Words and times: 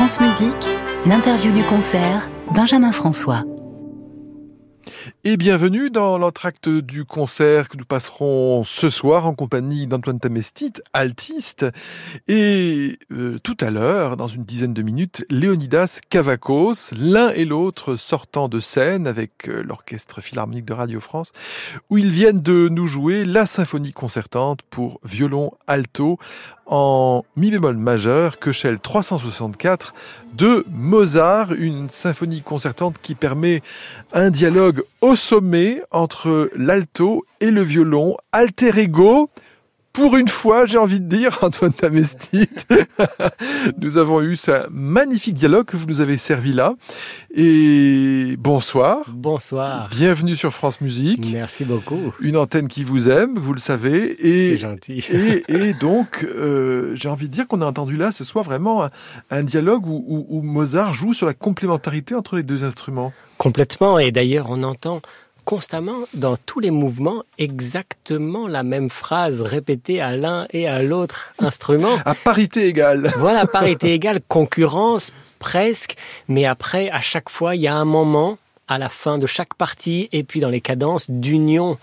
France 0.00 0.18
Musique, 0.18 0.66
l'interview 1.04 1.52
du 1.52 1.62
concert, 1.62 2.30
Benjamin 2.54 2.90
François. 2.90 3.44
Et 5.24 5.36
bienvenue 5.36 5.90
dans 5.90 6.16
l'entracte 6.16 6.70
du 6.70 7.04
concert 7.04 7.68
que 7.68 7.76
nous 7.76 7.84
passerons 7.84 8.64
ce 8.64 8.88
soir 8.88 9.26
en 9.26 9.34
compagnie 9.34 9.86
d'Antoine 9.86 10.18
Tamestit, 10.18 10.72
altiste, 10.94 11.66
et 12.28 12.98
euh, 13.12 13.38
tout 13.42 13.58
à 13.60 13.68
l'heure, 13.68 14.16
dans 14.16 14.28
une 14.28 14.44
dizaine 14.44 14.72
de 14.72 14.80
minutes, 14.80 15.26
Léonidas 15.28 16.00
Cavacos, 16.08 16.94
l'un 16.96 17.28
et 17.32 17.44
l'autre 17.44 17.96
sortant 17.96 18.48
de 18.48 18.60
scène 18.60 19.06
avec 19.06 19.48
euh, 19.48 19.62
l'Orchestre 19.62 20.22
Philharmonique 20.22 20.64
de 20.64 20.72
Radio 20.72 21.00
France, 21.00 21.32
où 21.90 21.98
ils 21.98 22.10
viennent 22.10 22.40
de 22.40 22.68
nous 22.70 22.86
jouer 22.86 23.26
la 23.26 23.44
symphonie 23.44 23.92
concertante 23.92 24.62
pour 24.62 24.98
violon 25.04 25.52
alto 25.66 26.18
en 26.70 27.24
mi 27.36 27.50
bémol 27.50 27.76
majeur, 27.76 28.38
Köchel 28.38 28.78
364 28.78 29.92
de 30.32 30.64
Mozart, 30.70 31.52
une 31.52 31.90
symphonie 31.90 32.42
concertante 32.42 32.94
qui 33.02 33.16
permet 33.16 33.60
un 34.12 34.30
dialogue 34.30 34.84
au 35.00 35.16
sommet 35.16 35.82
entre 35.90 36.48
l'alto 36.54 37.26
et 37.40 37.50
le 37.50 37.62
violon, 37.62 38.16
alter 38.30 38.78
ego, 38.78 39.30
pour 39.92 40.16
une 40.16 40.28
fois, 40.28 40.66
j'ai 40.66 40.78
envie 40.78 41.00
de 41.00 41.06
dire, 41.06 41.38
Antoine 41.42 41.72
Tamestit, 41.72 42.48
nous 43.80 43.98
avons 43.98 44.22
eu 44.22 44.36
ce 44.36 44.68
magnifique 44.70 45.34
dialogue 45.34 45.66
que 45.66 45.76
vous 45.76 45.86
nous 45.86 46.00
avez 46.00 46.18
servi 46.18 46.52
là. 46.52 46.74
Et 47.34 48.36
bonsoir. 48.38 49.04
Bonsoir. 49.08 49.88
Bienvenue 49.90 50.36
sur 50.36 50.52
France 50.52 50.80
Musique. 50.80 51.28
Merci 51.32 51.64
beaucoup. 51.64 52.12
Une 52.20 52.36
antenne 52.36 52.68
qui 52.68 52.84
vous 52.84 53.08
aime, 53.08 53.38
vous 53.38 53.52
le 53.52 53.60
savez. 53.60 54.16
C'est 54.20 54.58
gentil. 54.58 55.04
Et, 55.48 55.74
donc, 55.74 56.24
euh, 56.24 56.92
j'ai 56.94 57.08
envie 57.08 57.28
de 57.28 57.32
dire 57.32 57.46
qu'on 57.46 57.62
a 57.62 57.66
entendu 57.66 57.96
là 57.96 58.12
ce 58.12 58.24
soir 58.24 58.44
vraiment 58.44 58.88
un, 59.30 59.42
dialogue 59.42 59.86
où, 59.86 60.26
où 60.28 60.42
Mozart 60.42 60.94
joue 60.94 61.14
sur 61.14 61.26
la 61.26 61.34
complémentarité 61.34 62.14
entre 62.14 62.36
les 62.36 62.42
deux 62.42 62.64
instruments. 62.64 63.12
Complètement. 63.38 63.98
Et 63.98 64.12
d'ailleurs, 64.12 64.46
on 64.50 64.62
entend 64.62 65.00
constamment 65.44 66.06
dans 66.14 66.36
tous 66.36 66.60
les 66.60 66.70
mouvements 66.70 67.22
exactement 67.38 68.46
la 68.46 68.62
même 68.62 68.90
phrase 68.90 69.40
répétée 69.40 70.00
à 70.00 70.16
l'un 70.16 70.46
et 70.50 70.66
à 70.68 70.82
l'autre 70.82 71.32
instrument. 71.38 71.96
À 72.04 72.14
parité 72.14 72.66
égale. 72.66 73.12
Voilà, 73.18 73.46
parité 73.46 73.92
égale, 73.92 74.20
concurrence 74.26 75.12
presque, 75.38 75.96
mais 76.28 76.46
après, 76.46 76.90
à 76.90 77.00
chaque 77.00 77.28
fois, 77.28 77.56
il 77.56 77.62
y 77.62 77.68
a 77.68 77.74
un 77.74 77.84
moment 77.84 78.38
à 78.68 78.78
la 78.78 78.88
fin 78.88 79.18
de 79.18 79.26
chaque 79.26 79.54
partie 79.54 80.08
et 80.12 80.22
puis 80.22 80.40
dans 80.40 80.48
les 80.48 80.60
cadences 80.60 81.10
d'union 81.10 81.78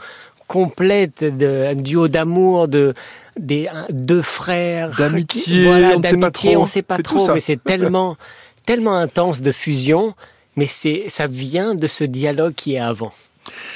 complète, 0.47 1.23
de, 1.23 1.67
un 1.71 1.75
duo 1.75 2.07
d'amour, 2.07 2.67
de 2.67 2.93
des 3.37 3.69
deux 3.91 4.21
frères, 4.21 4.91
d'amitié, 4.97 5.65
voilà, 5.65 5.97
d'amitié, 5.97 6.57
on 6.57 6.61
ne 6.61 6.67
sait 6.67 6.81
pas 6.81 6.97
trop, 6.97 7.31
mais 7.33 7.39
c'est 7.39 7.61
tellement 7.61 8.17
tellement 8.65 8.95
intense 8.97 9.41
de 9.41 9.51
fusion, 9.51 10.15
mais 10.55 10.65
c'est 10.65 11.05
ça 11.07 11.27
vient 11.27 11.75
de 11.75 11.87
ce 11.87 12.03
dialogue 12.03 12.53
qui 12.53 12.75
est 12.75 12.79
avant. 12.79 13.11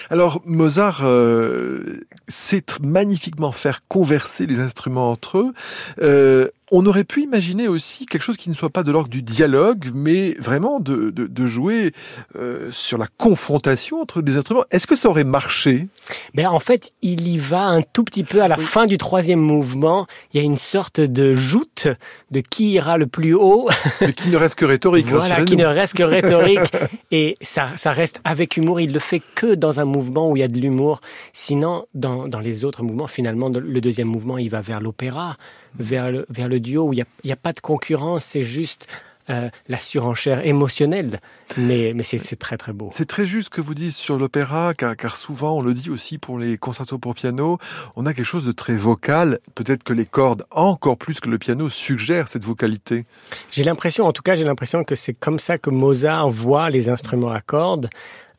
Alors 0.09 0.41
Mozart 0.45 1.01
euh, 1.03 2.01
sait 2.27 2.63
magnifiquement 2.81 3.51
faire 3.51 3.81
converser 3.87 4.45
les 4.45 4.59
instruments 4.59 5.11
entre 5.11 5.37
eux. 5.37 5.53
Euh, 6.01 6.49
on 6.71 6.85
aurait 6.85 7.03
pu 7.03 7.21
imaginer 7.21 7.67
aussi 7.67 8.05
quelque 8.05 8.21
chose 8.21 8.37
qui 8.37 8.49
ne 8.49 8.55
soit 8.55 8.69
pas 8.69 8.83
de 8.83 8.91
l'ordre 8.91 9.09
du 9.09 9.21
dialogue, 9.21 9.91
mais 9.93 10.33
vraiment 10.39 10.79
de, 10.79 11.09
de, 11.09 11.47
jouer 11.47 11.91
euh, 12.35 12.69
sur 12.71 12.97
la 12.97 13.07
confrontation 13.17 13.99
entre 13.99 14.21
des 14.21 14.37
instruments. 14.37 14.63
Est-ce 14.71 14.87
que 14.87 14.95
ça 14.95 15.09
aurait 15.09 15.25
marché? 15.25 15.87
Ben 16.33 16.47
En 16.47 16.59
fait, 16.59 16.93
il 17.01 17.27
y 17.27 17.37
va 17.37 17.67
un 17.67 17.81
tout 17.81 18.05
petit 18.05 18.23
peu 18.23 18.41
à 18.41 18.47
la 18.47 18.55
fin 18.55 18.85
du 18.85 18.97
troisième 18.97 19.41
mouvement. 19.41 20.07
Il 20.33 20.37
y 20.37 20.39
a 20.39 20.43
une 20.43 20.55
sorte 20.55 21.01
de 21.01 21.33
joute 21.33 21.87
de 22.31 22.39
qui 22.39 22.71
ira 22.71 22.97
le 22.97 23.07
plus 23.07 23.33
haut. 23.33 23.67
Mais 23.99 24.13
qui 24.13 24.29
ne 24.29 24.37
reste 24.37 24.55
que 24.55 24.65
rhétorique. 24.65 25.07
voilà, 25.07 25.43
qui 25.43 25.57
ne 25.57 25.65
reste 25.65 25.95
que 25.95 26.03
rhétorique. 26.03 26.71
Et 27.11 27.35
ça, 27.41 27.73
ça 27.75 27.91
reste 27.91 28.21
avec 28.23 28.55
humour. 28.55 28.79
Il 28.79 28.93
le 28.93 28.99
fait 28.99 29.21
que 29.35 29.55
dans 29.55 29.81
un 29.81 29.85
mouvement 29.85 30.29
où 30.29 30.37
il 30.37 30.39
y 30.39 30.43
a 30.43 30.47
de 30.47 30.59
l'humour. 30.59 31.01
Sinon, 31.33 31.85
dans, 31.93 32.29
dans 32.29 32.39
les 32.39 32.63
autres 32.63 32.83
mouvements, 32.83 33.07
finalement, 33.07 33.49
le 33.49 33.81
deuxième 33.81 34.07
mouvement, 34.07 34.37
il 34.37 34.49
va 34.49 34.61
vers 34.61 34.79
l'opéra 34.79 35.35
vers 35.77 36.11
le, 36.11 36.25
vers 36.29 36.47
le 36.47 36.59
duo 36.59 36.89
où 36.89 36.93
il 36.93 37.05
n'y 37.23 37.31
a, 37.31 37.35
pas 37.35 37.53
de 37.53 37.59
concurrence, 37.59 38.25
c'est 38.25 38.43
juste 38.43 38.87
euh, 39.29 39.49
la 39.67 39.77
surenchère 39.77 40.45
émotionnelle. 40.45 41.19
Mais, 41.57 41.93
mais 41.95 42.03
c'est 42.03 42.35
très 42.37 42.57
très 42.57 42.73
beau. 42.73 42.89
C'est 42.91 43.07
très 43.07 43.25
juste 43.25 43.45
ce 43.45 43.49
que 43.49 43.61
vous 43.61 43.75
dites 43.75 43.93
sur 43.93 44.17
l'opéra, 44.17 44.73
car, 44.73 44.95
car, 44.95 45.15
souvent 45.15 45.57
on 45.57 45.61
le 45.61 45.73
dit 45.73 45.89
aussi 45.89 46.17
pour 46.17 46.39
les 46.39 46.57
concertos 46.57 46.97
pour 46.97 47.13
piano, 47.13 47.57
on 47.95 48.05
a 48.05 48.13
quelque 48.13 48.25
chose 48.25 48.45
de 48.45 48.51
très 48.51 48.75
vocal. 48.75 49.39
Peut-être 49.53 49.83
que 49.83 49.93
les 49.93 50.05
cordes, 50.05 50.45
encore 50.49 50.97
plus 50.97 51.19
que 51.19 51.29
le 51.29 51.37
piano, 51.37 51.69
suggèrent 51.69 52.27
cette 52.27 52.43
vocalité. 52.43 53.05
J'ai 53.51 53.63
l'impression, 53.63 54.05
en 54.05 54.13
tout 54.13 54.23
cas 54.23 54.35
j'ai 54.35 54.43
l'impression 54.43 54.83
que 54.83 54.95
c'est 54.95 55.13
comme 55.13 55.39
ça 55.39 55.57
que 55.57 55.69
Mozart 55.69 56.29
voit 56.29 56.69
les 56.69 56.89
instruments 56.89 57.31
à 57.31 57.41
cordes. 57.41 57.89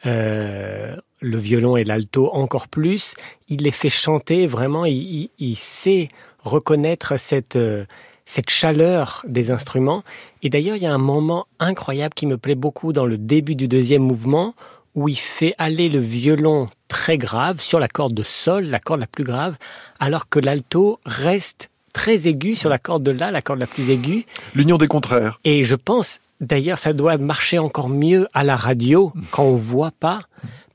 Euh, 0.04 0.96
le 1.20 1.38
violon 1.38 1.76
et 1.76 1.84
l'alto 1.84 2.28
encore 2.32 2.66
plus, 2.66 3.14
il 3.48 3.62
les 3.62 3.70
fait 3.70 3.88
chanter 3.88 4.48
vraiment, 4.48 4.84
il, 4.84 5.30
il 5.38 5.56
sait 5.56 6.08
reconnaître 6.42 7.18
cette, 7.18 7.56
euh, 7.56 7.84
cette 8.26 8.50
chaleur 8.50 9.24
des 9.26 9.50
instruments. 9.50 10.02
Et 10.42 10.50
d'ailleurs, 10.50 10.76
il 10.76 10.82
y 10.82 10.86
a 10.86 10.92
un 10.92 10.98
moment 10.98 11.46
incroyable 11.58 12.14
qui 12.14 12.26
me 12.26 12.36
plaît 12.36 12.54
beaucoup 12.54 12.92
dans 12.92 13.06
le 13.06 13.18
début 13.18 13.54
du 13.54 13.68
deuxième 13.68 14.02
mouvement, 14.02 14.54
où 14.94 15.08
il 15.08 15.16
fait 15.16 15.54
aller 15.58 15.88
le 15.88 16.00
violon 16.00 16.68
très 16.88 17.16
grave 17.16 17.60
sur 17.60 17.78
la 17.78 17.88
corde 17.88 18.12
de 18.14 18.22
sol, 18.22 18.64
la 18.64 18.78
corde 18.78 19.00
la 19.00 19.06
plus 19.06 19.24
grave, 19.24 19.56
alors 19.98 20.28
que 20.28 20.38
l'alto 20.38 21.00
reste 21.06 21.70
très 21.92 22.26
aigu 22.28 22.54
sur 22.54 22.68
la 22.68 22.78
corde 22.78 23.02
de 23.02 23.10
la, 23.10 23.30
la 23.30 23.40
corde 23.40 23.58
la 23.58 23.66
plus 23.66 23.90
aiguë. 23.90 24.26
L'union 24.54 24.78
des 24.78 24.88
contraires. 24.88 25.40
Et 25.44 25.64
je 25.64 25.76
pense, 25.76 26.20
d'ailleurs, 26.40 26.78
ça 26.78 26.92
doit 26.92 27.16
marcher 27.16 27.58
encore 27.58 27.88
mieux 27.88 28.28
à 28.34 28.44
la 28.44 28.56
radio 28.56 29.12
quand 29.30 29.44
on 29.44 29.56
voit 29.56 29.92
pas, 29.98 30.22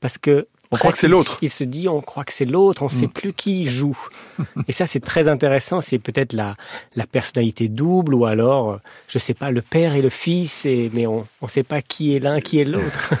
parce 0.00 0.18
que 0.18 0.46
on 0.70 0.76
croit 0.76 0.92
que 0.92 0.98
c'est 0.98 1.08
l'autre. 1.08 1.38
Il 1.40 1.50
se 1.50 1.64
dit, 1.64 1.88
on 1.88 2.00
croit 2.02 2.24
que 2.24 2.32
c'est 2.32 2.44
l'autre, 2.44 2.82
on 2.82 2.86
ne 2.86 2.90
sait 2.90 3.06
mm. 3.06 3.12
plus 3.12 3.32
qui 3.32 3.68
joue. 3.68 3.98
Et 4.68 4.72
ça, 4.72 4.86
c'est 4.86 5.00
très 5.00 5.28
intéressant. 5.28 5.80
C'est 5.80 5.98
peut-être 5.98 6.34
la, 6.34 6.56
la 6.94 7.06
personnalité 7.06 7.68
double 7.68 8.14
ou 8.14 8.26
alors, 8.26 8.72
euh, 8.72 8.76
je 9.08 9.18
sais 9.18 9.34
pas, 9.34 9.50
le 9.50 9.62
père 9.62 9.94
et 9.94 10.02
le 10.02 10.10
fils, 10.10 10.66
et, 10.66 10.90
mais 10.92 11.06
on 11.06 11.24
ne 11.42 11.48
sait 11.48 11.62
pas 11.62 11.80
qui 11.80 12.14
est 12.14 12.18
l'un, 12.18 12.40
qui 12.40 12.60
est 12.60 12.64
l'autre. 12.64 13.14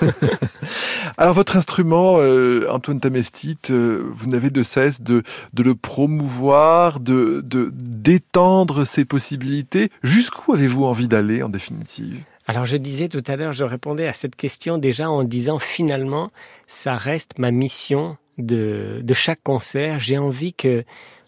alors, 1.16 1.34
votre 1.34 1.56
instrument, 1.56 2.16
euh, 2.18 2.66
Antoine 2.70 3.00
Tamestit, 3.00 3.58
euh, 3.70 4.02
vous 4.12 4.26
n'avez 4.26 4.50
de 4.50 4.62
cesse 4.62 5.00
de, 5.00 5.22
de 5.54 5.62
le 5.62 5.74
promouvoir, 5.74 7.00
de 7.00 7.44
d'étendre 7.48 8.84
ses 8.84 9.04
possibilités. 9.04 9.90
Jusqu'où 10.02 10.52
avez-vous 10.52 10.84
envie 10.84 11.08
d'aller, 11.08 11.42
en 11.42 11.48
définitive? 11.48 12.22
Alors 12.48 12.64
je 12.64 12.78
disais 12.78 13.08
tout 13.08 13.22
à 13.26 13.36
l'heure, 13.36 13.52
je 13.52 13.62
répondais 13.62 14.08
à 14.08 14.14
cette 14.14 14.34
question 14.34 14.78
déjà 14.78 15.10
en 15.10 15.22
disant 15.22 15.58
finalement, 15.58 16.30
ça 16.66 16.96
reste 16.96 17.38
ma 17.38 17.50
mission 17.50 18.16
de, 18.38 19.00
de 19.02 19.14
chaque 19.14 19.42
concert. 19.42 19.98
J'ai 19.98 20.16
envie 20.16 20.54
que 20.54 20.82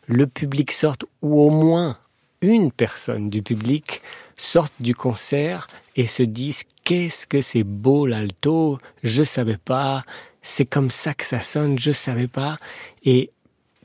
le 0.06 0.26
public 0.26 0.72
sorte, 0.72 1.04
ou 1.20 1.42
au 1.42 1.50
moins 1.50 1.98
une 2.40 2.72
personne 2.72 3.28
du 3.28 3.42
public 3.42 4.00
sorte 4.38 4.72
du 4.80 4.94
concert 4.94 5.68
et 5.94 6.06
se 6.06 6.22
dise 6.22 6.64
qu'est-ce 6.84 7.26
que 7.26 7.42
c'est 7.42 7.64
beau 7.64 8.06
l'alto, 8.06 8.78
je 9.02 9.22
savais 9.22 9.58
pas, 9.58 10.04
c'est 10.40 10.64
comme 10.64 10.90
ça 10.90 11.12
que 11.12 11.26
ça 11.26 11.40
sonne, 11.40 11.78
je 11.78 11.92
savais 11.92 12.28
pas, 12.28 12.58
et 13.04 13.30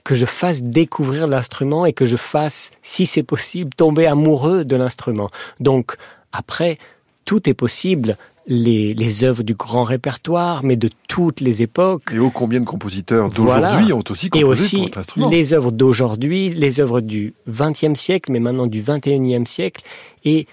que 0.05 0.15
je 0.15 0.25
fasse 0.25 0.63
découvrir 0.63 1.27
l'instrument 1.27 1.85
et 1.85 1.91
que 1.91 2.05
je 2.05 2.15
fasse, 2.15 2.71
si 2.81 3.05
c'est 3.05 3.23
possible, 3.23 3.71
tomber 3.75 4.05
amoureux 4.05 4.63
de 4.63 4.77
l'instrument. 4.77 5.31
Donc 5.59 5.97
après, 6.31 6.77
tout 7.25 7.49
est 7.49 7.53
possible. 7.53 8.17
Les, 8.47 8.93
les, 8.93 9.23
œuvres 9.23 9.41
du 9.41 9.55
grand 9.55 9.83
répertoire, 9.83 10.63
mais 10.63 10.75
de 10.75 10.87
toutes 11.07 11.41
les 11.41 11.63
époques. 11.63 12.11
Et 12.13 12.19
ô 12.19 12.29
combien 12.29 12.59
de 12.59 12.65
compositeurs 12.65 13.29
d'aujourd'hui 13.29 13.91
ont 13.91 14.03
aussi 14.07 14.29
composé 14.29 14.77
Et 14.77 14.83
aussi 14.83 14.91
les 15.31 15.53
œuvres 15.53 15.71
d'aujourd'hui, 15.71 16.49
les 16.51 16.79
œuvres 16.79 17.01
du 17.01 17.33
XXe 17.49 17.99
siècle, 17.99 18.31
mais 18.31 18.39
maintenant 18.39 18.67
du 18.67 18.81
XXIe 18.81 19.47
siècle. 19.47 19.83
Et 20.25 20.45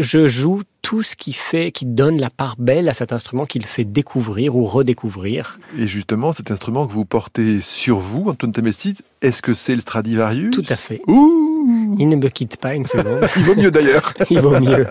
je 0.00 0.26
joue 0.26 0.62
tout 0.82 1.02
ce 1.02 1.14
qui 1.14 1.32
fait, 1.32 1.72
qui 1.72 1.86
donne 1.86 2.20
la 2.20 2.30
part 2.30 2.56
belle 2.58 2.88
à 2.88 2.94
cet 2.94 3.12
instrument, 3.12 3.44
qu'il 3.44 3.64
fait 3.64 3.84
découvrir 3.84 4.56
ou 4.56 4.64
redécouvrir. 4.64 5.58
Et 5.78 5.86
justement, 5.86 6.32
cet 6.32 6.50
instrument 6.50 6.86
que 6.86 6.92
vous 6.92 7.04
portez 7.04 7.60
sur 7.60 7.98
vous, 7.98 8.28
Antoine 8.28 8.52
Tamestit, 8.52 8.96
est-ce 9.22 9.42
que 9.42 9.52
c'est 9.52 9.74
le 9.74 9.80
Stradivarius? 9.80 10.50
Tout 10.50 10.64
à 10.68 10.76
fait. 10.76 11.02
Ouh 11.06 11.96
Il 11.98 12.08
ne 12.08 12.16
me 12.16 12.28
quitte 12.28 12.56
pas 12.56 12.74
une 12.74 12.86
seconde. 12.86 13.26
Il 13.36 13.44
vaut 13.44 13.56
mieux 13.56 13.70
d'ailleurs. 13.70 14.12
Il 14.30 14.40
vaut 14.40 14.58
mieux. 14.58 14.86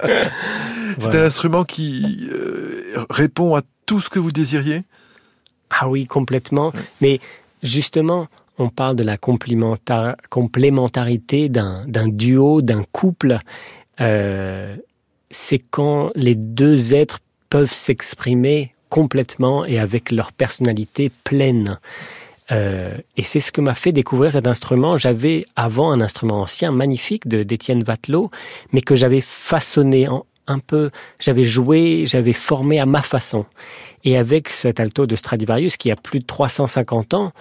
C'est 1.00 1.16
un 1.16 1.24
instrument 1.24 1.64
qui 1.64 2.30
euh, 2.32 3.06
répond 3.10 3.56
à 3.56 3.62
tout 3.86 4.02
ce 4.02 4.10
que 4.10 4.20
vous 4.20 4.32
désiriez? 4.32 4.84
Ah 5.70 5.90
oui, 5.90 6.06
complètement. 6.06 6.72
Mais 7.02 7.20
justement, 7.64 8.28
on 8.58 8.70
parle 8.70 8.96
de 8.96 9.04
la 9.04 9.18
complémentarité 9.18 11.50
d'un 11.50 12.08
duo, 12.08 12.62
d'un 12.62 12.84
couple. 12.92 13.40
Euh, 14.02 14.76
c'est 15.31 15.60
quand 15.60 16.12
les 16.16 16.36
deux 16.36 16.94
êtres 16.94 17.20
peuvent 17.50 17.74
s'exprimer 17.74 18.72
complètement 18.90 19.66
et 19.66 19.80
avec 19.80 20.12
leur 20.12 20.31
personnalité 20.31 21.12
pleine. 21.24 21.80
Euh, 22.52 22.98
et 23.16 23.24
c'est 23.24 23.40
ce 23.40 23.52
que 23.52 23.62
m'a 23.62 23.76
fait 23.76 23.92
découvrir 23.92 24.31
cet 24.31 24.48
instrument. 24.48 24.98
J'avais 24.98 25.46
avant 25.56 25.92
un 25.92 26.02
instrument 26.02 26.42
ancien 26.42 26.72
magnifique 26.72 27.28
d'Étienne 27.28 27.84
Vatelot, 27.84 28.31
mais 28.74 28.81
que 28.81 28.96
j'avais 28.96 29.22
façonné 29.22 30.08
en, 30.08 30.26
un 30.48 30.60
peu, 30.60 30.90
j'avais 31.20 31.44
joué, 31.44 32.06
j'avais 32.08 32.34
formé 32.34 32.80
à 32.80 32.86
ma 32.86 33.02
façon. 33.02 33.46
Et 34.04 34.18
avec 34.18 34.50
cet 34.50 34.80
alto 34.80 35.06
de 35.06 35.16
Stradivarius 35.16 35.78
qui 35.78 35.92
a 35.92 35.96
plus 35.96 36.20
de 36.20 36.26
350 36.26 37.14
ans, 37.14 37.34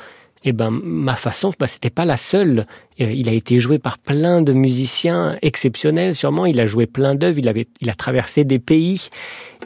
eh 0.45 0.53
ben 0.53 0.71
ma 0.71 1.17
façon, 1.17 1.53
bah, 1.59 1.67
c'était 1.67 1.91
pas 1.91 2.05
la 2.05 2.17
seule. 2.17 2.67
Euh, 3.01 3.13
il 3.13 3.29
a 3.29 3.33
été 3.33 3.59
joué 3.59 3.79
par 3.79 3.99
plein 3.99 4.41
de 4.41 4.53
musiciens 4.53 5.37
exceptionnels, 5.43 6.15
sûrement. 6.15 6.47
Il 6.47 6.61
a 6.61 6.67
joué 6.67 6.87
plein 6.87 7.15
d'œuvres. 7.15 7.39
Il 7.39 7.49
avait, 7.49 7.67
il 7.81 7.91
a 7.91 7.95
traversé 7.95 8.45
des 8.45 8.59
pays. 8.59 9.09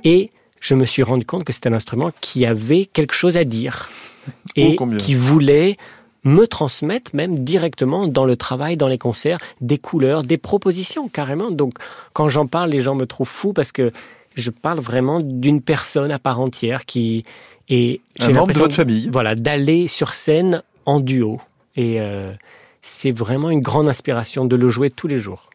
Et 0.05 0.31
je 0.61 0.75
me 0.75 0.85
suis 0.85 1.03
rendu 1.03 1.27
compte 1.27 1.45
que 1.45 1.53
c'était 1.53 1.69
un 1.69 1.75
instrument 1.75 2.11
qui 2.21 2.47
avait 2.47 2.87
quelque 2.87 3.15
chose 3.15 3.37
à 3.37 3.45
dire 3.45 3.91
et 4.57 4.77
qui 4.99 5.15
voulait 5.15 5.77
me 6.25 6.47
transmettre 6.47 7.11
même 7.15 7.43
directement 7.43 8.07
dans 8.07 8.25
le 8.25 8.37
travail, 8.37 8.77
dans 8.77 8.87
les 8.87 8.99
concerts, 8.99 9.39
des 9.61 9.79
couleurs, 9.79 10.23
des 10.23 10.39
propositions 10.39 11.09
carrément. 11.09 11.51
Donc 11.51 11.75
quand 12.13 12.29
j'en 12.29 12.47
parle, 12.47 12.71
les 12.71 12.81
gens 12.81 12.95
me 12.95 13.07
trouvent 13.07 13.29
fou 13.29 13.53
parce 13.53 13.73
que 13.73 13.91
je 14.37 14.51
parle 14.51 14.81
vraiment 14.81 15.21
d'une 15.21 15.61
personne 15.61 16.11
à 16.11 16.19
part 16.19 16.41
entière 16.41 16.85
qui 16.85 17.25
est 17.69 18.01
un 18.21 18.31
membre 18.31 18.53
de 18.53 18.59
votre 18.59 18.75
famille. 18.75 19.09
Voilà, 19.13 19.35
d'aller 19.35 19.89
sur 19.89 20.11
scène 20.15 20.63
en 20.87 21.01
duo 21.01 21.41
et 21.77 22.01
euh, 22.01 22.33
c'est 22.83 23.13
vraiment 23.13 23.51
une 23.51 23.61
grande 23.61 23.89
inspiration 23.89 24.45
de 24.45 24.57
le 24.57 24.69
jouer 24.69 24.91
tous 24.91 25.09
les 25.09 25.19
jours. 25.19 25.49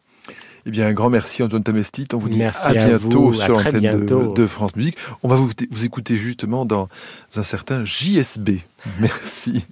Eh 0.66 0.70
bien, 0.70 0.86
un 0.86 0.92
grand 0.92 1.08
merci 1.08 1.42
Antoine 1.42 1.62
Tamestit. 1.62 2.08
On 2.12 2.18
vous 2.18 2.28
dit 2.28 2.42
à 2.42 2.74
bientôt 2.74 3.32
sur 3.32 3.48
l'antenne 3.48 3.80
de, 3.80 4.34
de, 4.34 4.46
France 4.46 4.76
Musique. 4.76 4.96
On 5.22 5.28
va 5.28 5.36
vous, 5.36 5.50
vous 5.70 5.84
écouter 5.84 6.18
justement 6.18 6.66
dans 6.66 6.88
un 7.36 7.42
certain 7.42 7.84
JSB. 7.84 8.58
Merci. 9.00 9.64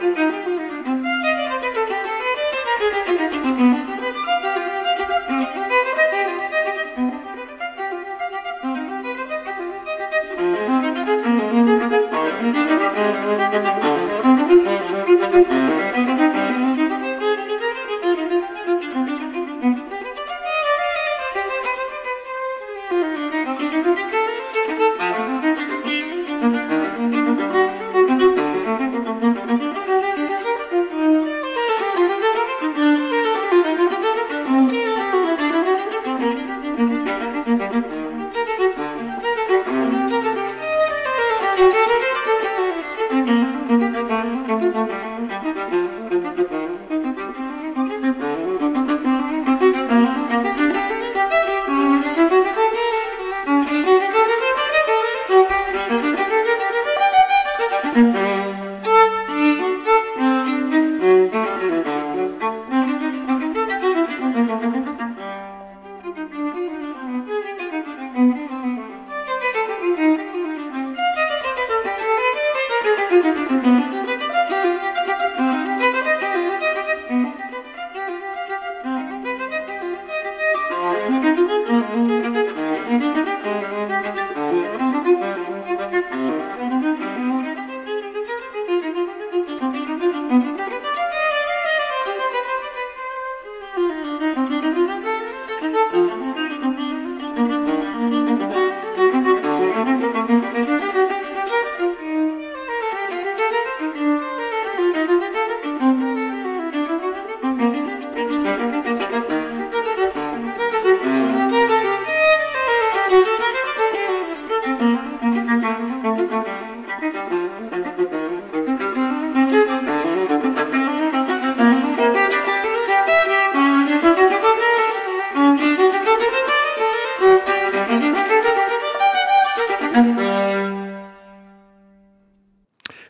thank 0.00 0.18
you. 0.18 0.47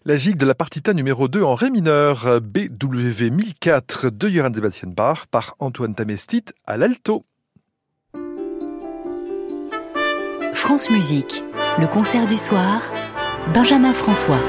La 0.05 0.17
gigue 0.17 0.37
de 0.37 0.47
la 0.47 0.55
partita 0.55 0.93
numéro 0.95 1.29
2 1.29 1.43
en 1.43 1.55
ré 1.55 1.71
mineur, 1.71 2.41
BWV 2.41 3.31
1004 3.31 4.11
de 4.11 4.29
Johann 4.29 4.55
Sebastian 4.55 4.91
Bach 4.97 5.27
par 5.31 5.55
Antoine 5.59 5.95
Tamestit 5.95 6.45
à 6.67 6.77
l'alto. 6.77 7.25
France 10.55 10.91
Musique, 10.91 11.43
le 11.79 11.87
concert 11.87 12.27
du 12.27 12.37
soir, 12.37 12.93
Benjamin 13.55 13.93
François. 13.93 14.41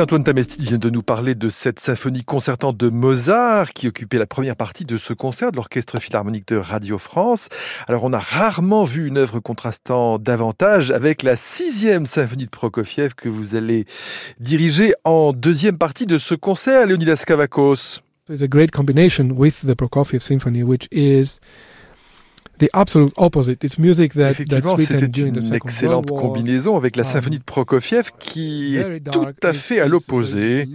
Antoine 0.00 0.24
Tamestit 0.24 0.62
vient 0.62 0.78
de 0.78 0.90
nous 0.90 1.02
parler 1.02 1.34
de 1.34 1.48
cette 1.48 1.80
symphonie 1.80 2.24
concertante 2.24 2.76
de 2.76 2.90
Mozart 2.90 3.72
qui 3.72 3.88
occupait 3.88 4.18
la 4.18 4.26
première 4.26 4.56
partie 4.56 4.84
de 4.84 4.98
ce 4.98 5.12
concert 5.12 5.52
de 5.52 5.56
l'Orchestre 5.56 6.00
Philharmonique 6.00 6.48
de 6.48 6.56
Radio 6.56 6.98
France. 6.98 7.48
Alors 7.86 8.04
on 8.04 8.12
a 8.12 8.18
rarement 8.18 8.84
vu 8.84 9.06
une 9.06 9.16
œuvre 9.16 9.40
contrastant 9.40 10.18
davantage 10.18 10.90
avec 10.90 11.22
la 11.22 11.36
sixième 11.36 12.04
symphonie 12.06 12.44
de 12.44 12.50
Prokofiev 12.50 13.14
que 13.14 13.28
vous 13.28 13.54
allez 13.54 13.86
diriger 14.38 14.94
en 15.04 15.32
deuxième 15.32 15.78
partie 15.78 16.06
de 16.06 16.18
ce 16.18 16.34
concert, 16.34 16.86
Leonidas 16.86 17.24
Kavakos. 17.26 18.00
There's 18.26 18.42
a 18.42 18.48
great 18.48 18.72
combination 18.72 19.30
with 19.30 19.66
the 19.66 19.74
Prokofiev 19.74 20.20
Symphony, 20.20 20.62
which 20.62 20.88
is 20.90 21.40
the 22.58 22.68
absolute 22.72 23.12
opposite. 23.16 23.62
It's 23.64 23.78
music 23.78 24.14
that, 24.14 24.30
Effectivement, 24.30 24.76
c'était 24.78 25.06
une 25.06 25.32
the 25.32 25.40
Second 25.42 25.56
excellente 25.56 26.10
World 26.10 26.24
War. 26.24 26.32
combinaison 26.34 26.76
avec 26.76 26.96
la 26.96 27.04
Um, 27.04 27.10
symphonie 27.10 27.38
de 27.38 27.44
Prokofiev 27.44 28.10
qui 28.18 28.76
Very 28.76 28.96
est 28.96 29.10
tout 29.10 29.26
à 29.42 29.52
fait 29.52 29.80
à 29.80 29.86
l'opposé 29.86 30.68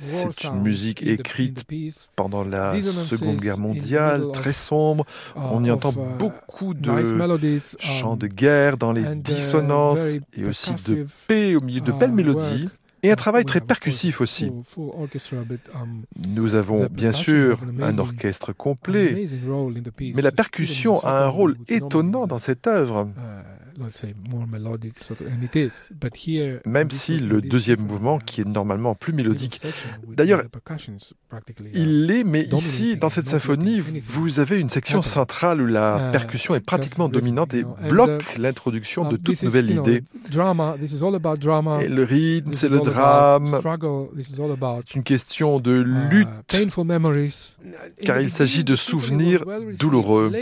C'est 0.00 0.44
une 0.48 0.62
musique 0.62 1.02
écrite 1.02 1.64
pendant 2.16 2.44
la 2.44 2.74
Seconde 2.80 3.36
Guerre 3.36 3.58
mondiale, 3.58 4.24
très 4.32 4.52
sombre. 4.52 5.04
uh, 5.36 5.40
On 5.52 5.64
y 5.64 5.70
of, 5.70 5.84
entend 5.84 5.92
uh, 5.92 6.18
beaucoup 6.18 6.74
de 6.74 6.90
chants 7.78 8.12
um, 8.12 8.18
de 8.18 8.26
guerre 8.26 8.76
dans 8.76 8.92
les 8.92 9.02
uh, 9.02 9.16
dissonances 9.16 10.00
et 10.36 10.44
aussi 10.46 10.72
de 10.88 11.06
paix 11.28 11.54
au 11.56 11.60
milieu 11.60 11.80
de 11.80 11.90
uh, 11.90 11.94
belles 11.98 12.12
mélodies. 12.12 12.68
Et 13.04 13.10
un 13.10 13.16
travail 13.16 13.44
très 13.44 13.60
percussif 13.60 14.20
aussi. 14.20 14.50
Nous 16.16 16.54
avons 16.54 16.86
bien 16.90 17.12
sûr 17.12 17.58
un 17.80 17.98
orchestre 17.98 18.52
complet, 18.52 19.26
mais 20.14 20.22
la 20.22 20.32
percussion 20.32 21.00
a 21.00 21.24
un 21.24 21.28
rôle 21.28 21.56
étonnant 21.68 22.26
dans 22.26 22.38
cette 22.38 22.66
œuvre. 22.66 23.08
Uh, 23.78 23.84
let's 23.84 23.98
say 23.98 24.14
more 24.28 24.46
melodic 24.46 24.98
sort 24.98 25.20
of, 25.20 25.28
and 25.28 25.42
it 25.42 25.56
is. 25.56 25.88
But 25.90 26.16
here, 26.16 26.60
Même 26.66 26.90
si 26.90 27.18
le 27.18 27.40
deuxième 27.40 27.80
mouvement, 27.80 28.18
qui 28.18 28.40
est 28.40 28.48
normalement 28.48 28.94
plus 28.94 29.12
mélodique, 29.12 29.60
D'ailleurs, 30.08 30.42
uh, 30.42 31.38
il 31.74 32.06
l'est, 32.06 32.24
mais 32.24 32.46
ici, 32.52 32.96
dans 32.96 33.08
cette 33.08 33.24
symphonie, 33.24 33.80
vous 33.80 34.40
avez 34.40 34.60
une 34.60 34.70
section 34.70 35.02
centrale 35.02 35.60
où 35.62 35.66
la 35.66 35.92
Uh, 35.92 36.12
percussion 36.12 36.54
est 36.54 36.60
pratiquement 36.60 37.08
dominante 37.08 37.54
et 37.54 37.64
bloque 37.88 38.36
l'introduction 38.38 39.04
de 39.04 39.16
um, 39.16 39.18
toute 39.18 39.34
this 39.34 39.42
is, 39.42 39.44
nouvelle 39.46 39.70
idée. 39.70 40.02
Et 41.80 41.88
le 41.88 42.02
rythme, 42.02 42.54
c'est 42.54 42.66
is 42.66 42.70
le 42.70 42.80
drame, 42.80 43.46
c'est 44.86 44.94
une 44.94 45.02
question 45.02 45.60
de 45.60 45.82
uh, 45.82 46.10
lutte. 46.10 46.28
car 48.04 48.20
il 48.20 48.30
s'agit 48.30 48.64
de 48.64 48.76
souvenirs 48.76 49.44
douloureux. 49.78 50.32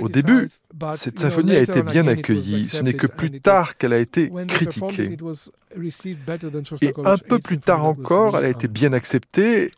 Au 0.00 0.08
début, 0.08 0.48
cette 0.96 1.18
symphonie 1.18 1.52
a 1.52 1.60
été 1.60 1.82
bien 1.82 2.06
accueillie. 2.12 2.66
Ce 2.66 2.78
n'est 2.78 2.94
que 2.94 3.06
plus 3.06 3.40
tard 3.40 3.76
qu'elle 3.76 3.92
a 3.92 3.98
été 3.98 4.30
critiquée. 4.48 5.16
Et 6.82 6.92
un 7.04 7.16
peu 7.16 7.38
plus 7.38 7.58
tard 7.58 7.84
encore, 7.84 8.38
elle 8.38 8.44
a 8.44 8.48
été 8.48 8.68
bien 8.68 8.92
acceptée. 8.92 9.70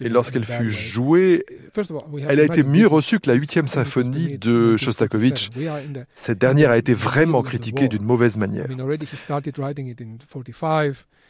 Et 0.00 0.08
lorsqu'elle 0.08 0.44
fut 0.44 0.70
jouée, 0.70 1.44
elle 2.28 2.40
a 2.40 2.44
été 2.44 2.62
mieux 2.62 2.86
reçue 2.86 3.20
que 3.20 3.30
la 3.30 3.36
huitième 3.36 3.68
symphonie 3.68 4.38
de 4.38 4.76
Shostakovich. 4.76 5.50
Cette 6.16 6.38
dernière 6.38 6.70
a 6.70 6.78
été 6.78 6.94
vraiment 6.94 7.42
critiquée 7.42 7.88
d'une 7.88 8.04
mauvaise 8.04 8.36
manière. 8.36 8.66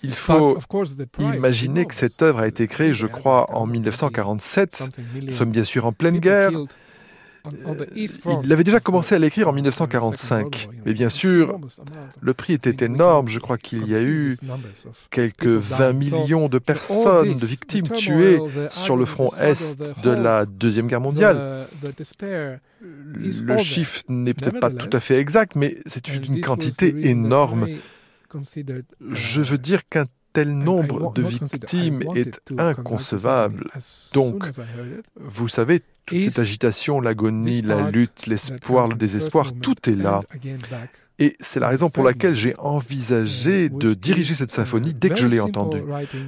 Il 0.03 0.15
faut 0.15 0.59
imaginer 1.19 1.85
que 1.85 1.95
cette 1.95 2.23
œuvre 2.23 2.41
a 2.41 2.49
été 2.49 2.67
créée, 2.67 2.95
je 2.95 3.07
crois, 3.07 3.55
en 3.55 3.67
1947. 3.67 4.91
Nous 5.23 5.33
sommes 5.33 5.51
bien 5.51 5.65
sûr 5.65 5.85
en 5.87 5.93
pleine 5.93 6.19
guerre. 6.19 6.53
Il 8.45 8.53
avait 8.53 8.65
déjà 8.65 8.81
commencé 8.81 9.15
à 9.15 9.19
l'écrire 9.19 9.49
en 9.49 9.53
1945. 9.53 10.69
Mais 10.85 10.93
bien 10.93 11.09
sûr, 11.09 11.59
le 12.21 12.35
prix 12.35 12.55
était 12.55 12.85
énorme. 12.85 13.29
Je 13.29 13.39
crois 13.39 13.59
qu'il 13.59 13.87
y 13.89 13.95
a 13.95 14.03
eu 14.03 14.37
quelques 15.11 15.47
20 15.47 15.93
millions 15.93 16.49
de 16.49 16.59
personnes, 16.59 17.35
de 17.35 17.47
victimes 17.47 17.89
tuées 17.89 18.41
sur 18.71 18.97
le 18.97 19.05
front 19.05 19.31
Est 19.39 20.01
de 20.03 20.11
la 20.11 20.47
Deuxième 20.47 20.87
Guerre 20.87 21.01
mondiale. 21.01 21.69
Le 22.81 23.59
chiffre 23.59 24.03
n'est 24.09 24.35
peut-être 24.35 24.61
pas 24.61 24.71
tout 24.71 24.91
à 24.95 25.01
fait 25.01 25.19
exact, 25.19 25.57
mais 25.57 25.77
c'est 25.87 26.09
une 26.09 26.41
quantité 26.41 27.09
énorme. 27.09 27.69
Je 29.13 29.43
veux 29.43 29.59
dire 29.59 29.89
qu'un 29.89 30.07
tel 30.33 30.53
nombre 30.53 31.13
de 31.13 31.23
victimes 31.23 32.03
est 32.15 32.41
inconcevable. 32.59 33.71
Donc, 34.15 34.45
vous 35.17 35.49
savez, 35.49 35.83
toute 36.07 36.23
cette 36.23 36.39
agitation, 36.39 37.01
l'agonie, 37.01 37.63
la 37.63 37.91
lutte, 37.91 38.27
l'espoir, 38.27 38.89
le 38.89 38.95
désespoir, 38.95 39.53
tout 39.61 39.77
est 39.89 39.97
là. 39.97 40.21
Et 41.23 41.37
c'est 41.39 41.61
la 41.61 41.69
raison 41.69 41.91
pour 41.91 42.03
laquelle 42.03 42.35
j'ai 42.35 42.55
envisagé 42.57 43.69
de 43.69 43.93
diriger 43.93 44.35
cette 44.35 44.51
symphonie 44.51 44.95
dès 44.95 45.11
que 45.11 45.17
je 45.17 45.27
l'ai 45.27 45.41
entendue. 45.41 45.83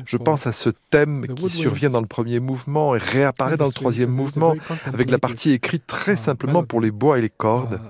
Je 0.05 0.19
pense 0.19 0.47
à 0.47 0.53
ce 0.53 0.69
thème 0.91 1.27
qui 1.35 1.49
survient 1.49 1.89
dans 1.89 2.03
le 2.03 2.07
premier 2.07 2.41
mouvement 2.41 2.95
et 2.95 2.99
réapparaît 2.99 3.57
dans 3.57 3.67
le 3.67 3.73
troisième 3.73 4.11
mouvement, 4.11 4.55
avec 4.85 5.11
la 5.11 5.19
partie 5.19 5.53
écrite 5.53 5.87
très 5.87 6.17
simplement 6.17 6.63
pour 6.63 6.81
les 6.81 6.91
bois 6.91 7.19
et 7.19 7.23
les 7.23 7.31
cordes. 7.31 7.81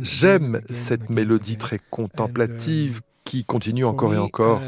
J'aime 0.00 0.62
cette 0.72 1.10
mélodie 1.10 1.58
très 1.58 1.80
contemplative 1.90 3.02
qui 3.24 3.44
continue 3.44 3.84
encore 3.84 4.14
et 4.14 4.18
encore. 4.18 4.62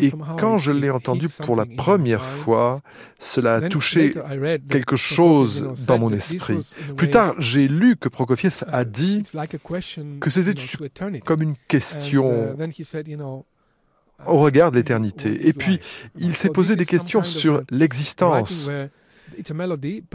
Et 0.00 0.12
quand 0.38 0.58
je 0.58 0.72
l'ai 0.72 0.90
entendu 0.90 1.28
pour 1.44 1.54
la 1.54 1.64
première 1.64 2.24
fois, 2.24 2.82
cela 3.20 3.54
a 3.54 3.68
touché 3.68 4.12
quelque 4.68 4.96
chose 4.96 5.86
dans 5.86 5.98
mon 5.98 6.12
esprit. 6.12 6.58
Plus 6.96 7.10
tard, 7.10 7.34
j'ai 7.38 7.68
lu 7.68 7.96
que 7.96 8.08
Prokofiev 8.08 8.64
a 8.66 8.84
dit 8.84 9.22
que 10.20 10.30
c'était 10.30 10.54
comme 11.24 11.42
une 11.42 11.54
question 11.68 12.56
au 14.26 14.38
regard 14.38 14.72
de 14.72 14.76
l'éternité. 14.76 15.48
Et 15.48 15.52
puis, 15.52 15.78
il 16.16 16.34
s'est 16.34 16.50
posé 16.50 16.74
des 16.74 16.86
questions 16.86 17.22
sur 17.22 17.62
l'existence. 17.70 18.70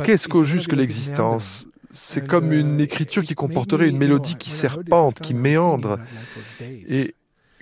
Qu'est-ce 0.04 0.28
qu'au 0.28 0.44
juste 0.44 0.68
que 0.68 0.76
l'existence? 0.76 1.68
C'est 1.92 2.28
comme 2.28 2.52
une 2.52 2.82
écriture 2.82 3.24
qui 3.24 3.36
comporterait 3.36 3.88
une 3.88 3.98
mélodie 3.98 4.36
qui 4.36 4.50
serpente, 4.50 5.22
qui 5.22 5.34
méandre. 5.34 5.98
Et 6.60 7.16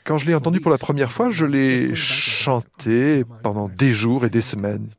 quand 0.06 0.18
je 0.18 0.26
l'ai 0.26 0.36
entendu 0.36 0.60
pour 0.60 0.72
la 0.72 0.78
première 0.78 1.12
fois, 1.12 1.32
je 1.32 1.46
l'ai 1.46 1.96
chanté 1.96 3.24
pendant 3.44 3.70
des 3.70 3.94
jours 3.94 4.26
et 4.26 4.30
des 4.30 4.42
semaines. 4.42 4.90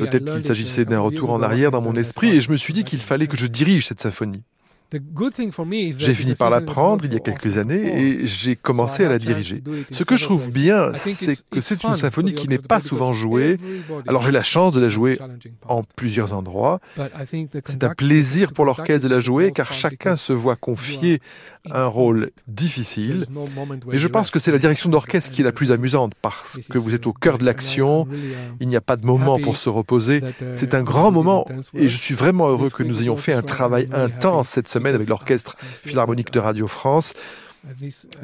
Peut-être 0.00 0.34
qu'il 0.34 0.44
s'agissait 0.44 0.84
d'un 0.84 1.00
retour 1.00 1.30
en 1.30 1.42
arrière 1.42 1.70
dans 1.70 1.80
mon 1.80 1.94
esprit 1.94 2.28
et 2.30 2.40
je 2.40 2.50
me 2.50 2.56
suis 2.56 2.72
dit 2.72 2.84
qu'il 2.84 3.00
fallait 3.00 3.26
que 3.26 3.36
je 3.36 3.46
dirige 3.46 3.86
cette 3.86 4.00
symphonie. 4.00 4.42
J'ai 5.98 6.14
fini 6.14 6.34
par 6.34 6.50
l'apprendre 6.50 7.04
il 7.04 7.12
y 7.12 7.16
a 7.16 7.20
quelques 7.20 7.56
années 7.58 8.00
et 8.00 8.26
j'ai 8.26 8.56
commencé 8.56 9.04
à 9.04 9.08
la 9.08 9.18
diriger. 9.18 9.62
Ce 9.90 10.04
que 10.04 10.16
je 10.16 10.24
trouve 10.24 10.50
bien, 10.50 10.92
c'est 10.94 11.36
que 11.50 11.60
c'est 11.60 11.82
une 11.84 11.96
symphonie 11.96 12.34
qui 12.34 12.48
n'est 12.48 12.58
pas 12.58 12.80
souvent 12.80 13.12
jouée. 13.12 13.56
Alors 14.06 14.22
j'ai 14.22 14.32
la 14.32 14.42
chance 14.42 14.74
de 14.74 14.80
la 14.80 14.88
jouer 14.88 15.18
en 15.66 15.82
plusieurs 15.96 16.32
endroits. 16.32 16.80
C'est 17.24 17.84
un 17.84 17.94
plaisir 17.94 18.52
pour 18.52 18.64
l'orchestre 18.64 19.08
de 19.08 19.14
la 19.14 19.20
jouer 19.20 19.52
car 19.52 19.72
chacun 19.72 20.16
se 20.16 20.32
voit 20.32 20.56
confier 20.56 21.20
un 21.70 21.86
rôle 21.86 22.30
difficile. 22.48 23.24
Et 23.92 23.98
je 23.98 24.08
pense 24.08 24.30
que 24.30 24.38
c'est 24.38 24.52
la 24.52 24.58
direction 24.58 24.90
d'orchestre 24.90 25.30
qui 25.30 25.42
est 25.42 25.44
la 25.44 25.52
plus 25.52 25.72
amusante 25.72 26.12
parce 26.20 26.58
que 26.68 26.78
vous 26.78 26.94
êtes 26.94 27.06
au 27.06 27.12
cœur 27.12 27.38
de 27.38 27.44
l'action. 27.44 28.06
Il 28.60 28.68
n'y 28.68 28.76
a 28.76 28.80
pas 28.80 28.96
de 28.96 29.06
moment 29.06 29.38
pour 29.38 29.56
se 29.56 29.68
reposer. 29.68 30.22
C'est 30.54 30.74
un 30.74 30.82
grand 30.82 31.10
moment 31.10 31.46
et 31.74 31.88
je 31.88 31.96
suis 31.96 32.14
vraiment 32.14 32.48
heureux 32.48 32.70
que 32.70 32.82
nous 32.82 33.02
ayons 33.02 33.16
fait 33.16 33.32
un 33.32 33.42
travail 33.42 33.88
intense 33.92 34.48
cette 34.48 34.68
semaine 34.68 34.81
avec 34.90 35.08
l'Orchestre 35.08 35.56
Philharmonique 35.58 36.32
de 36.32 36.38
Radio 36.38 36.66
France. 36.66 37.14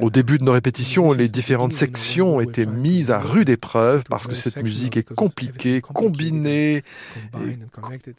Au 0.01 0.11
début 0.11 0.39
de 0.39 0.45
nos 0.45 0.53
répétitions, 0.53 1.13
les 1.13 1.29
différentes 1.29 1.73
sections 1.73 2.41
étaient 2.41 2.67
mises 2.67 3.13
à 3.13 3.21
rude 3.21 3.49
épreuve 3.49 4.03
parce 4.09 4.27
que 4.27 4.35
cette 4.35 4.61
musique 4.63 4.97
est 4.97 5.15
compliquée, 5.15 5.81
combinée, 5.81 6.83
et 7.47 7.59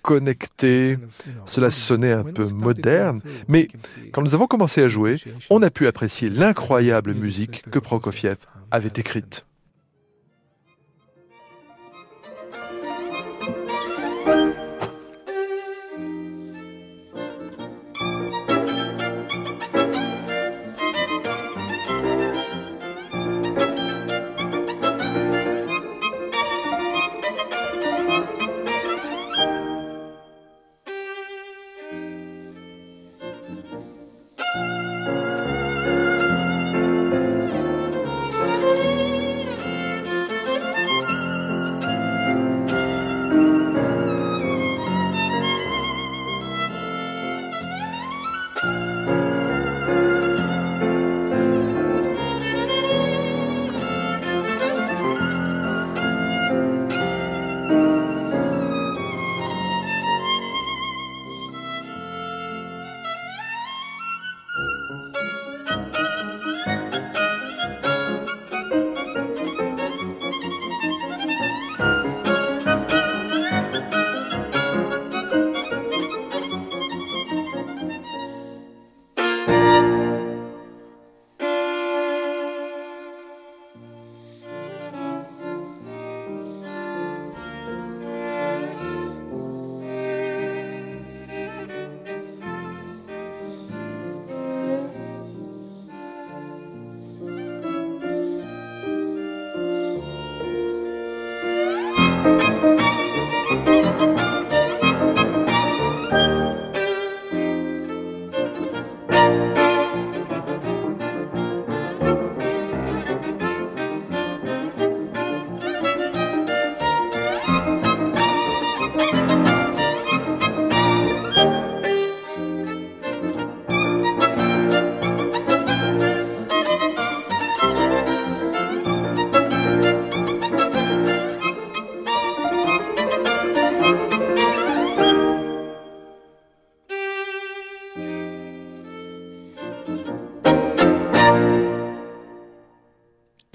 connectée. 0.02 0.98
Cela 1.46 1.72
sonnait 1.72 2.14
un 2.14 2.24
peu 2.24 2.46
moderne, 2.46 3.22
mais 3.50 3.68
quand 4.14 4.22
nous 4.22 4.34
avons 4.34 4.48
commencé 4.48 4.82
à 4.82 4.88
jouer, 4.88 5.18
on 5.50 5.62
a 5.62 5.70
pu 5.70 5.88
apprécier 5.88 6.30
l'incroyable 6.30 7.14
musique 7.14 7.70
que 7.70 7.80
Prokofiev 7.80 8.38
avait 8.72 8.88
écrite. 8.96 9.46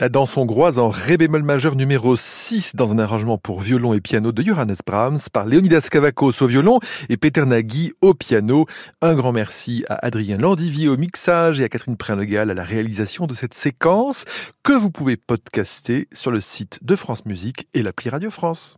La 0.05 0.11
danse 0.11 0.37
hongroise 0.37 0.79
en 0.79 0.91
ré 0.91 1.17
bémol 1.17 1.45
majeur 1.45 1.77
numéro 1.77 2.15
6 2.15 2.77
dans 2.77 2.93
un 2.93 2.99
arrangement 2.99 3.39
pour 3.39 3.63
violon 3.63 3.95
et 3.95 4.03
piano 4.03 4.33
de 4.33 4.43
Johannes 4.43 4.77
Brahms 4.87 5.21
par 5.33 5.47
Leonidas 5.47 5.89
Kavakos 5.91 6.43
au 6.43 6.47
violon 6.47 6.79
et 7.09 7.17
Peter 7.17 7.47
Nagy 7.47 7.95
au 8.03 8.13
piano. 8.13 8.67
Un 9.01 9.15
grand 9.15 9.33
merci 9.33 9.83
à 9.89 9.95
Adrien 10.05 10.37
Landivier 10.37 10.91
au 10.91 10.99
mixage 10.99 11.59
et 11.59 11.65
à 11.65 11.71
Catherine 11.71 11.97
Prénegal 11.97 12.51
à 12.51 12.55
la 12.55 12.65
réalisation 12.65 13.27
de 13.27 13.33
cette 13.33 13.55
séquence 13.55 14.27
que 14.63 14.75
vous 14.75 14.91
pouvez 14.91 15.17
podcaster 15.17 16.07
sur 16.13 16.31
le 16.31 16.43
site 16.43 16.81
de 16.83 16.97
France 16.97 17.25
Musique 17.25 17.67
et 17.73 17.83
l'appli 17.83 18.11
Radio 18.11 18.31
France. 18.31 18.77